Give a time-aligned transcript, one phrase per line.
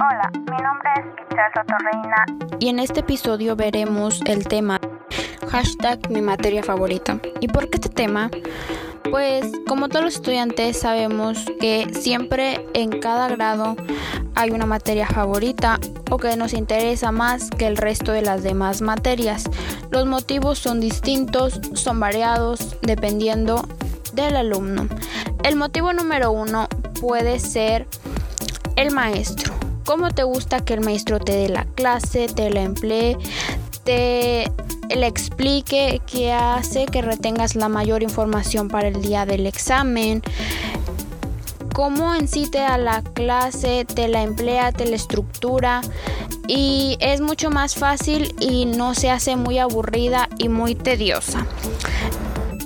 [0.00, 2.24] Hola, mi nombre es Itzel Sotorreina
[2.60, 4.80] y en este episodio veremos el tema
[5.48, 7.18] hashtag mi materia favorita.
[7.40, 8.30] ¿Y por qué este tema?
[9.10, 13.74] Pues como todos los estudiantes sabemos que siempre en cada grado
[14.36, 15.80] hay una materia favorita
[16.12, 19.50] o que nos interesa más que el resto de las demás materias.
[19.90, 23.66] Los motivos son distintos, son variados dependiendo
[24.12, 24.86] del alumno.
[25.42, 26.68] El motivo número uno
[27.00, 27.88] puede ser
[28.76, 29.57] el maestro.
[29.88, 33.16] ¿Cómo te gusta que el maestro te dé la clase, te la emplee,
[33.84, 34.52] te
[34.94, 40.22] le explique qué hace que retengas la mayor información para el día del examen?
[41.72, 45.80] cómo en sí te da la clase, te la emplea, te la estructura
[46.46, 51.46] y es mucho más fácil y no se hace muy aburrida y muy tediosa.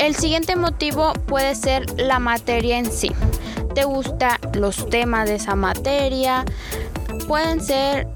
[0.01, 3.13] El siguiente motivo puede ser la materia en sí.
[3.77, 6.45] ¿Te gustan los temas de esa materia?
[7.27, 8.09] Pueden ser,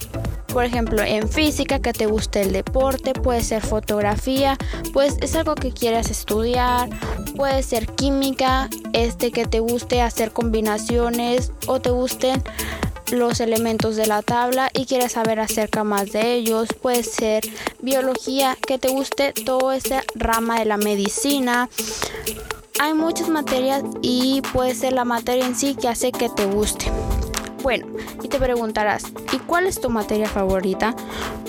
[0.52, 4.56] por ejemplo, en física que te guste el deporte, puede ser fotografía,
[4.92, 6.90] pues es algo que quieras estudiar,
[7.36, 12.42] puede ser química, este que te guste hacer combinaciones o te gusten
[13.12, 16.68] los elementos de la tabla y quieres saber acerca más de ellos.
[16.80, 17.44] Puede ser
[17.80, 21.68] biología, que te guste toda esa rama de la medicina.
[22.80, 26.90] Hay muchas materias y puede ser la materia en sí que hace que te guste.
[27.66, 27.88] Bueno,
[28.22, 30.94] y te preguntarás, ¿y cuál es tu materia favorita?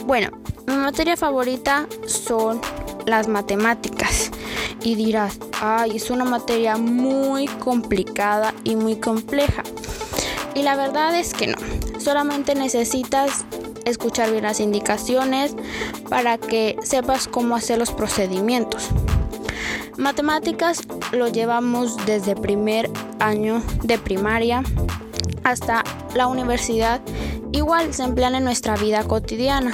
[0.08, 0.32] Bueno,
[0.66, 2.60] mi materia favorita son
[3.06, 4.32] las matemáticas.
[4.82, 9.62] Y dirás, ay, es una materia muy complicada y muy compleja.
[10.56, 11.58] Y la verdad es que no.
[12.00, 13.45] Solamente necesitas
[13.86, 15.56] escuchar bien las indicaciones
[16.10, 18.90] para que sepas cómo hacer los procedimientos.
[19.98, 24.64] Matemáticas lo llevamos desde primer año de primaria
[25.44, 27.02] hasta la universidad,
[27.52, 29.72] igual se emplean en nuestra vida cotidiana.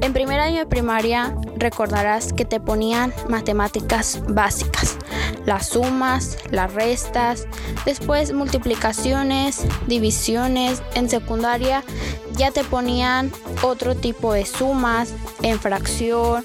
[0.00, 4.96] En primer año de primaria recordarás que te ponían matemáticas básicas,
[5.44, 7.46] las sumas, las restas,
[7.84, 10.82] después multiplicaciones, divisiones.
[10.94, 11.84] En secundaria
[12.32, 13.30] ya te ponían
[13.62, 16.44] otro tipo de sumas, en fracción,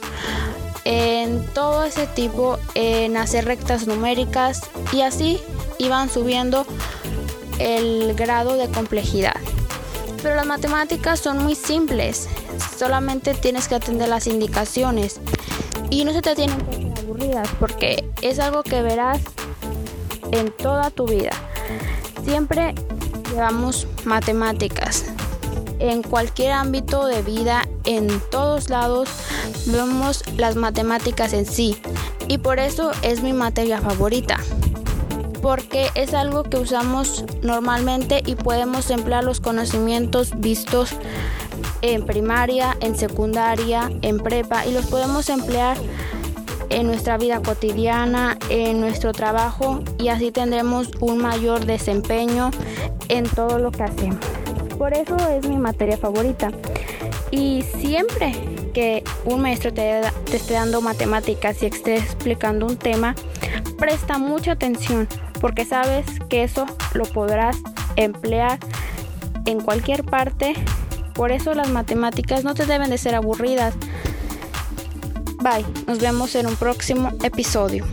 [0.83, 5.39] en todo ese tipo, en hacer rectas numéricas y así
[5.79, 6.65] iban subiendo
[7.59, 9.35] el grado de complejidad.
[10.21, 12.27] Pero las matemáticas son muy simples,
[12.77, 15.19] solamente tienes que atender las indicaciones
[15.89, 19.19] y no se te tienen que hacer aburridas porque es algo que verás
[20.31, 21.31] en toda tu vida.
[22.23, 22.73] Siempre
[23.31, 25.05] llevamos matemáticas.
[25.77, 29.09] En cualquier ámbito de vida, en todos lados,
[29.65, 31.79] vemos las matemáticas en sí.
[32.27, 34.39] Y por eso es mi materia favorita
[35.45, 40.89] porque es algo que usamos normalmente y podemos emplear los conocimientos vistos
[41.83, 45.77] en primaria, en secundaria, en prepa y los podemos emplear
[46.71, 52.49] en nuestra vida cotidiana, en nuestro trabajo y así tendremos un mayor desempeño
[53.07, 54.25] en todo lo que hacemos.
[54.79, 56.49] Por eso es mi materia favorita.
[57.29, 58.33] Y siempre
[58.75, 60.01] que un maestro te,
[60.33, 63.15] esté dando matemáticas y esté explicando un tema,
[63.79, 65.07] presta mucha atención
[65.39, 67.55] porque sabes que eso lo podrás
[67.95, 68.59] emplear
[69.45, 70.55] en cualquier parte.
[71.13, 73.75] Por eso las matemáticas no te deben de ser aburridas.
[75.41, 77.85] Bye, nos vemos en un próximo episodio.